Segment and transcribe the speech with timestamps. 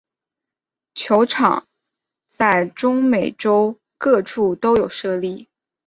[0.03, 0.03] 蹴
[0.95, 1.67] 球场
[2.27, 5.47] 在中美洲各处都有设立。